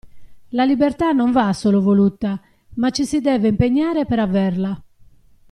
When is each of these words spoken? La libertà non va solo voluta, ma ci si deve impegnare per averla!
La 0.59 0.63
libertà 0.65 1.11
non 1.11 1.29
va 1.31 1.53
solo 1.53 1.79
voluta, 1.79 2.41
ma 2.77 2.89
ci 2.89 3.05
si 3.05 3.21
deve 3.21 3.49
impegnare 3.49 4.07
per 4.07 4.17
averla! 4.17 4.83